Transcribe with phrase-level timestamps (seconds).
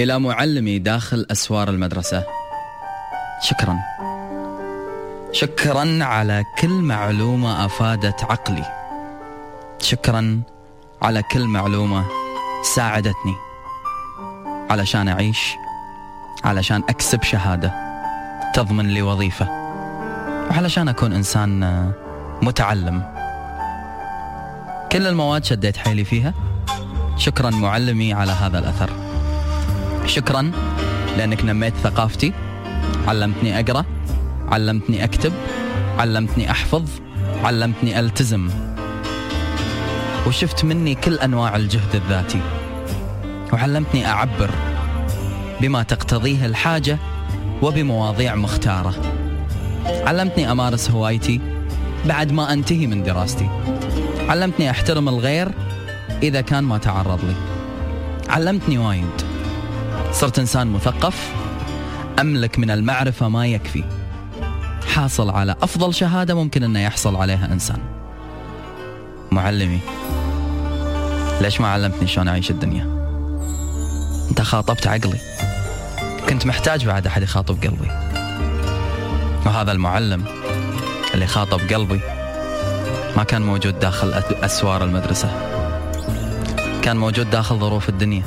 [0.00, 2.24] إلى معلمي داخل أسوار المدرسة.
[3.42, 3.78] شكرا.
[5.32, 8.64] شكرا على كل معلومة أفادت عقلي.
[9.78, 10.40] شكرا
[11.02, 12.04] على كل معلومة
[12.74, 13.34] ساعدتني.
[14.70, 15.54] علشان أعيش
[16.44, 17.72] علشان أكسب شهادة
[18.54, 19.48] تضمن لي وظيفة.
[20.50, 21.92] وعلشان أكون إنسان
[22.42, 23.02] متعلم.
[24.92, 26.34] كل المواد شديت حيلي فيها.
[27.16, 29.07] شكرا معلمي على هذا الأثر.
[30.08, 30.50] شكرا
[31.18, 32.32] لأنك نميت ثقافتي
[33.06, 33.84] علمتني أقرأ
[34.48, 35.32] علمتني أكتب
[35.98, 36.84] علمتني أحفظ
[37.44, 38.50] علمتني ألتزم.
[40.26, 42.40] وشفت مني كل أنواع الجهد الذاتي.
[43.52, 44.50] وعلمتني أعبر
[45.60, 46.98] بما تقتضيه الحاجة
[47.62, 48.94] وبمواضيع مختارة.
[49.86, 51.40] علمتني أمارس هوايتي
[52.06, 53.48] بعد ما أنتهي من دراستي.
[54.28, 55.48] علمتني أحترم الغير
[56.22, 57.34] إذا كان ما تعرض لي.
[58.28, 59.37] علمتني وايد.
[60.12, 61.32] صرت إنسان مثقف
[62.20, 63.84] أملك من المعرفة ما يكفي.
[64.94, 67.78] حاصل على أفضل شهادة ممكن أنه يحصل عليها إنسان.
[69.30, 69.80] معلمي
[71.40, 72.98] ليش ما علمتني شلون أعيش الدنيا؟
[74.30, 75.18] أنت خاطبت عقلي.
[76.28, 77.90] كنت محتاج بعد أحد يخاطب قلبي.
[79.46, 80.24] وهذا المعلم
[81.14, 82.00] اللي خاطب قلبي
[83.16, 85.30] ما كان موجود داخل أسوار المدرسة.
[86.82, 88.22] كان موجود داخل ظروف الدنيا.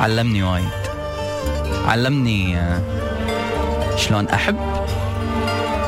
[0.00, 0.68] علمني وايد.
[1.86, 2.80] علمني آه،
[3.96, 4.56] شلون أحب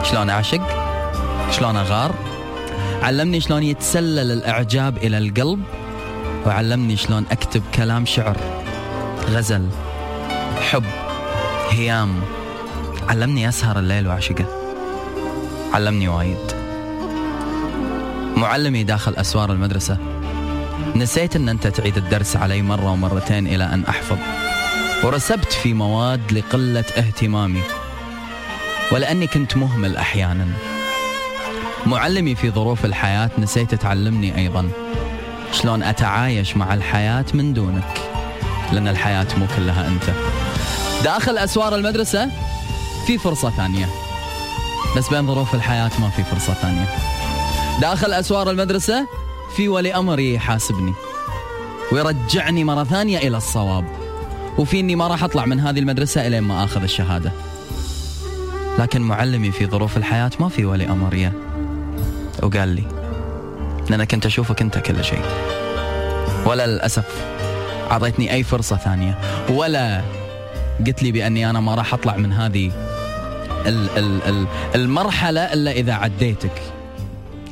[0.03, 0.61] شلون أعشق
[1.51, 2.15] شلون أغار.
[3.03, 5.63] علمني شلون يتسلل الإعجاب إلى القلب
[6.47, 8.37] وعلمني شلون أكتب كلام شعر
[9.31, 9.69] غزل
[10.71, 10.85] حب
[11.71, 12.21] هيام.
[13.09, 14.47] علمني أسهر الليل وأعشقه.
[15.75, 16.53] علمني وايد.
[18.37, 20.22] معلمي داخل أسوار المدرسة.
[20.97, 24.17] نسيت أن أنت تعيد الدرس علي مرة ومرتين إلى أن أحفظ.
[25.05, 27.63] ورسبت في مواد لقلة اهتمامي.
[28.93, 30.49] ولأني كنت مهمل أحيانا.
[31.87, 34.69] معلمي في ظروف الحياة نسيت تعلمني أيضا.
[35.53, 38.01] شلون أتعايش مع الحياة من دونك؟
[38.73, 40.05] لأن الحياة مو كلها أنت.
[41.05, 42.31] داخل أسوار المدرسة؟
[43.07, 43.89] في فرصة ثانية.
[44.97, 46.87] بس بين ظروف الحياة ما في فرصة ثانية.
[47.81, 49.22] داخل أسوار المدرسة؟
[49.57, 50.93] في ولي أمري يحاسبني
[51.93, 53.85] ويرجعني مرة ثانية إلى الصواب.
[54.59, 57.33] وفي إني ما راح أطلع من هذه المدرسة إلى ما آخذ الشهادة.
[58.79, 61.33] لكن معلمي في ظروف الحياة ما في ولي أمر
[62.43, 62.85] وقال لي
[63.91, 65.23] لأن كنت أشوفك أنت كل شيء.
[66.47, 67.05] ولا للأسف
[67.91, 69.19] أعطيتني أي فرصة ثانية.
[69.51, 70.03] ولا
[70.87, 72.73] قلت لي بأني أنا ما راح أطلع من هذه
[74.75, 76.63] المرحلة إلا إذا عديتك.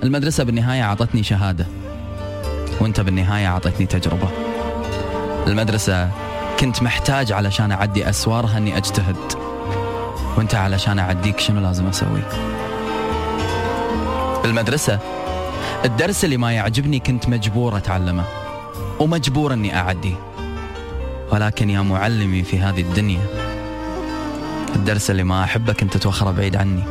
[0.02, 1.66] المدرسة بالنهاية أعطتني شهادة.
[2.80, 4.28] وانت بالنهاية أعطتني تجربة.
[5.46, 6.10] المدرسة
[6.60, 9.16] كنت محتاج علشان أعدي أسوارها أني أجتهد.
[10.36, 12.22] وانت علشان أعديك شنو لازم أسوي؟
[14.42, 14.98] بالمدرسة
[15.84, 18.24] الدرس اللي ما يعجبني كنت مجبور أتعلمه.
[19.00, 20.14] ومجبور أني أعديه
[21.32, 23.20] ولكن يا معلمي في هذه الدنيا
[24.76, 26.82] الدرس اللي ما أحبه كنت توخره بعيد عني.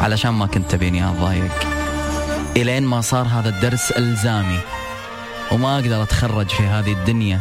[0.00, 1.52] علشان ما كنت تبيني أضايق
[2.56, 4.58] إلين ما صار هذا الدرس إلزامي.
[5.52, 7.40] وما أقدر أتخرج في هذه الدنيا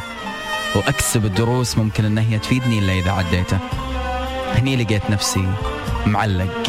[0.76, 3.60] وأكسب الدروس ممكن أن هي تفيدني إلا إذا عديته
[4.56, 5.54] هني لقيت نفسي
[6.06, 6.64] معلق.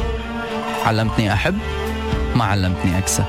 [0.85, 1.59] علمتني أحب
[2.35, 3.25] ما علمتني أكسى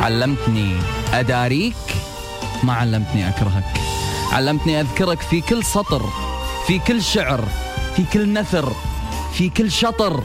[0.00, 0.76] علمتني
[1.12, 1.74] أداريك
[2.62, 3.64] ما علمتني أكرهك.
[4.32, 6.02] علمتني أذكرك في كل سطر
[6.66, 7.44] في كل شعر
[7.96, 8.72] في كل نثر
[9.32, 10.22] في كل شطر.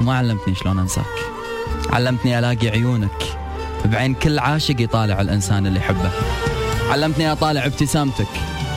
[0.00, 1.04] وما علمتني شلون أنساك.
[1.92, 3.39] علمتني ألاقي عيونك.
[3.84, 6.10] بعين كل عاشق يطالع الإنسان اللي يحبه.
[6.90, 8.28] علمتني أطالع ابتسامتك.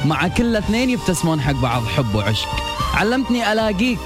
[0.05, 2.49] مع كل اثنين يبتسمون حق بعض حب وعشق.
[2.93, 3.99] علمتني ألاقيك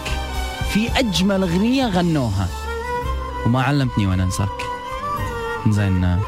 [0.73, 2.47] في أجمل أغنية غنوها.
[3.45, 4.49] وما علمتني وأنا أنساك.
[5.69, 6.19] زين.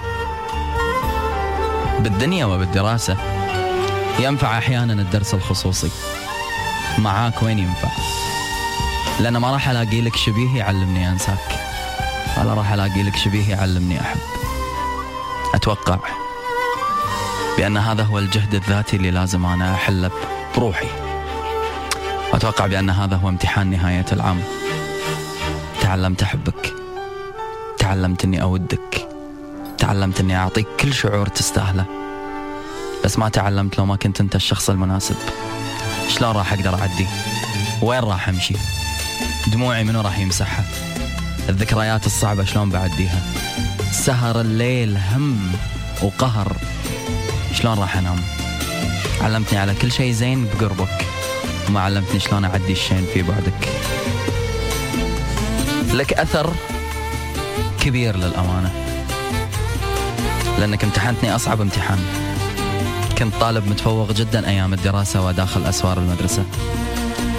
[2.00, 3.18] بالدنيا وبالدراسة
[4.20, 5.92] ينفع أحيانا الدرس الخصوصي.
[6.98, 7.90] معاك وين ينفع؟
[9.20, 11.60] لأن ما راح ألاقي لك شبيه يعلمني أنساك.
[12.38, 14.20] ولا راح ألاقي لك شبيه يعلمني أحب.
[15.56, 16.00] أتوقع
[17.58, 20.12] بأن هذا هو الجهد الذاتي اللي لازم أنا أحله
[20.56, 20.88] بروحي.
[22.34, 24.42] وأتوقع بأن هذا هو امتحان نهاية العام.
[25.82, 26.74] تعلمت أحبك.
[27.78, 29.08] تعلمت أني أودك.
[29.78, 31.86] تعلمت أني أعطيك كل شعور تستاهله.
[33.06, 35.16] بس ما تعلمت لو ما كنت أنت الشخص المناسب.
[36.10, 37.08] شلون راح أقدر أعدي؟
[37.82, 38.56] وين راح أمشي؟
[39.48, 40.66] دموعي منو راح يمسحها؟
[41.50, 43.22] الذكريات الصعبة شلون بعديها؟
[44.00, 45.52] سهر الليل هم
[46.02, 46.58] وقهر.
[47.54, 48.20] شلون راح أنام؟
[49.22, 51.06] علمتني على كل شيء زين بقربك.
[51.70, 53.70] وما علمتني شلون أعدي الشين في بعدك.
[55.94, 56.54] لك أثر
[57.82, 58.72] كبير للأمانة.
[60.60, 62.00] لأنك امتحنتني أصعب امتحان.
[63.18, 66.44] كنت طالب متفوق جدا أيام الدراسة وداخل أسوار المدرسة.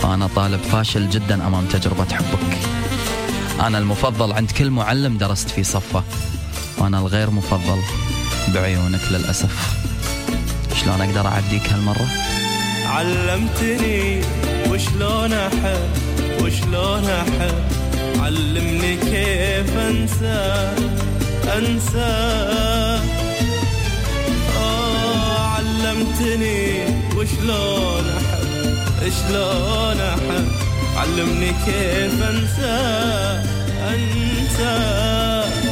[0.02, 2.58] وأنا طالب فاشل جدا أمام تجربة حبك.
[3.60, 6.04] أنا المفضل عند كل معلم درست في صفة.
[6.80, 7.78] وأنا الغير مفضل
[8.54, 9.50] بعيونك للأسف.
[10.80, 12.06] شلون أقدر أعديك هالمرة؟
[12.86, 14.20] علمتني
[14.70, 15.90] وشلون أحب
[16.42, 17.64] وشلون أحب.
[18.20, 20.72] علمني كيف أنسى
[21.58, 22.12] أنسى.
[24.58, 26.84] آه علمتني
[27.16, 30.48] وشلون أحب شلون أحب.
[30.96, 32.76] علمني كيف أنسى
[33.88, 35.69] أنسى.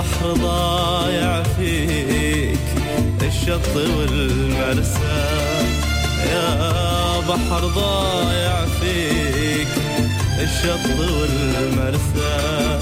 [0.00, 2.58] يا بحر ضايع فيك
[3.22, 5.28] الشط والمرسى.
[6.32, 9.68] يا بحر ضايع فيك
[10.38, 12.78] الشط والمرسى.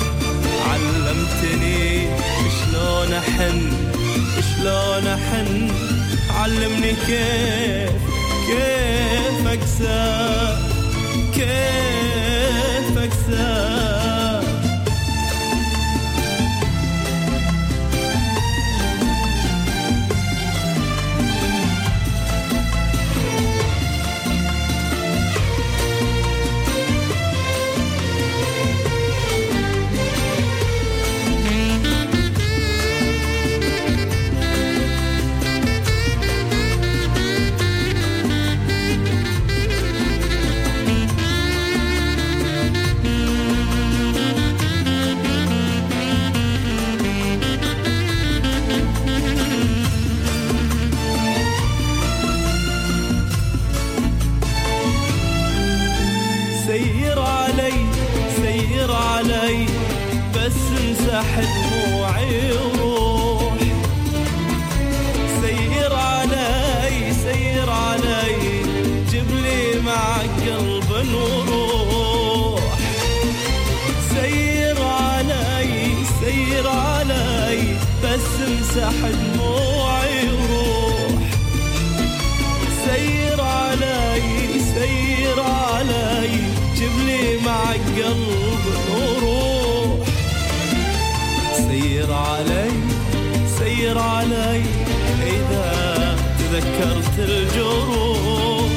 [0.70, 2.08] علمتني
[2.58, 3.72] شلون أحن
[4.48, 5.70] شلون أحن.
[6.30, 7.90] علمني كيف
[8.46, 10.56] كيف أكسى
[11.34, 13.87] كيف أكسى.
[61.18, 63.54] امسح دموعي وروح
[65.42, 68.62] سير علي سير علي
[69.10, 70.16] جيب لي مع
[70.46, 72.78] قلب وروح
[74.14, 79.47] سير علي سير علي بس امسح دموعي
[91.68, 92.70] سير علي
[93.58, 94.62] سير علي.
[95.22, 98.70] إذا تذكرت الجروح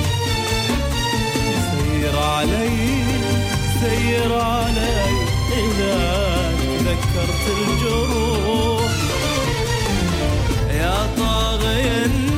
[1.72, 3.04] سير علي
[3.82, 5.12] سير علي.
[5.52, 5.98] إذا
[6.62, 8.92] تذكرت الجروح
[10.70, 12.31] يا طاغي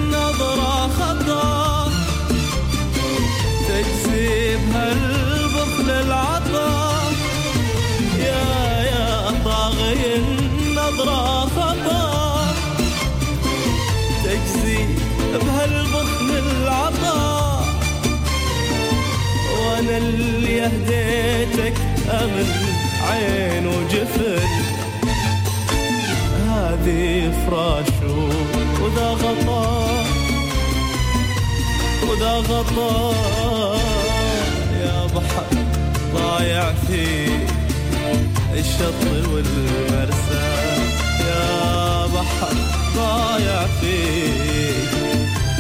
[17.00, 17.66] العطا
[19.60, 21.74] وأنا اللي أهديتك
[22.10, 22.46] أمل
[23.10, 24.50] عين وجفن
[26.48, 27.88] هذه فراش
[28.82, 29.88] وذا غطا
[32.10, 33.14] وذا غطا.
[34.84, 35.46] يا بحر
[36.16, 37.28] ضايع في
[38.54, 39.02] الشط
[39.34, 40.48] والمرسى.
[41.20, 42.56] يا بحر
[42.96, 43.96] ضايع في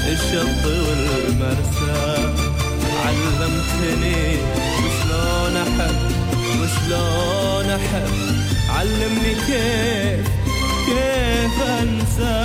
[0.07, 2.33] الشط والمرسى.
[3.05, 4.37] علمتني
[4.83, 5.95] وشلون أحب
[6.59, 8.13] وشلون أحب.
[8.69, 10.27] علمني كيف
[10.85, 12.42] كيف أنسى.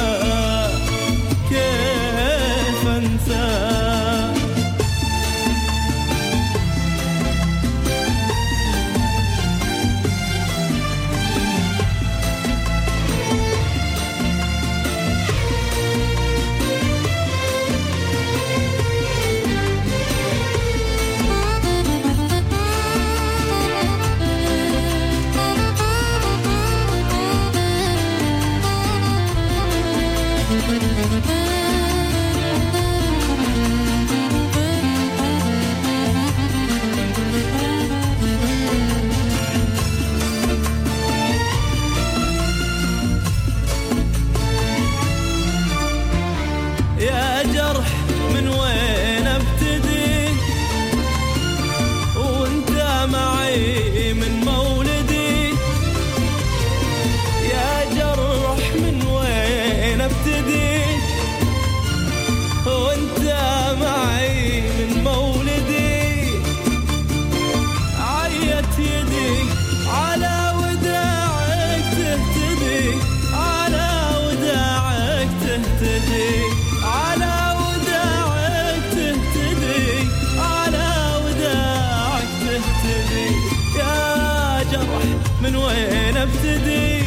[82.89, 83.31] ابتدي
[83.79, 85.05] يا جرح
[85.43, 87.03] من وين ابتدي؟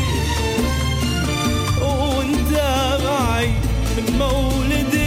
[1.82, 2.52] وانت
[3.04, 3.48] معي
[3.98, 5.01] من مولدي.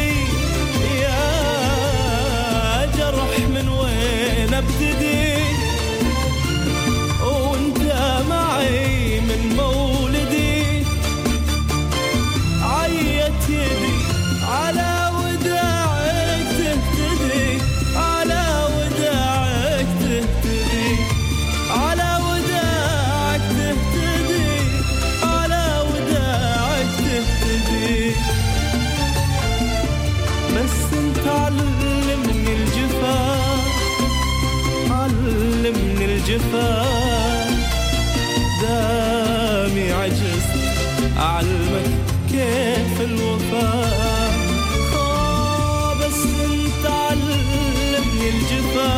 [41.35, 41.91] أعلمك
[42.31, 44.35] كيف الوفاء
[44.97, 48.93] آه بس انت علمني الجفا.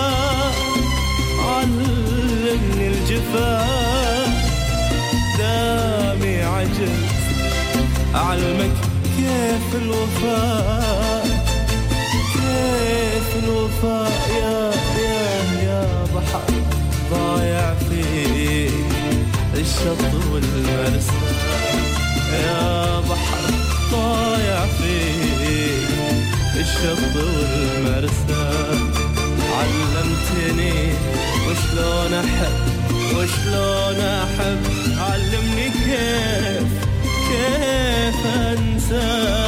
[1.48, 3.66] علمني الجفا.
[5.38, 7.14] دامي عجزت
[8.14, 8.70] أعلمك
[9.16, 11.26] كيف الوفاء
[12.34, 14.12] كيف الوفاء
[14.42, 14.70] يا
[15.02, 16.52] يا يا بحر
[17.10, 18.68] ضايع في
[19.54, 21.25] الشط والمرسى
[22.32, 23.44] يا بحر
[23.92, 28.46] ضايع في الشط والمرسى.
[29.58, 30.92] علمتني
[31.46, 32.56] وشلون أحب
[33.14, 34.62] وشلون أحب.
[34.98, 36.68] علمني كيف
[37.28, 39.45] كيف أنسى.